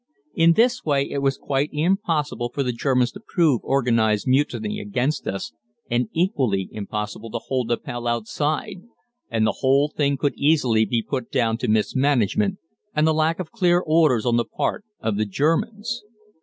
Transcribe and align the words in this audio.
In 0.33 0.53
this 0.53 0.83
way 0.83 1.07
it 1.07 1.19
was 1.19 1.37
quite 1.37 1.69
impossible 1.71 2.49
for 2.51 2.63
the 2.63 2.71
Germans 2.71 3.11
to 3.11 3.19
prove 3.19 3.61
organized 3.63 4.27
mutiny 4.27 4.79
against 4.79 5.27
us, 5.27 5.53
and 5.91 6.09
equally 6.11 6.69
impossible 6.71 7.29
to 7.29 7.37
hold 7.37 7.71
Appell 7.71 8.07
outside 8.07 8.81
and 9.29 9.45
the 9.45 9.57
whole 9.59 9.89
thing 9.89 10.17
could 10.17 10.33
easily 10.35 10.85
be 10.85 11.03
put 11.03 11.29
down 11.31 11.59
to 11.59 11.67
mismanagement 11.67 12.57
and 12.95 13.05
the 13.05 13.13
lack 13.13 13.39
of 13.39 13.51
clear 13.51 13.77
orders 13.79 14.25
on 14.25 14.37
the 14.37 14.43
part 14.45 14.83
of 15.01 15.17
the 15.17 15.25
Germans. 15.27 16.01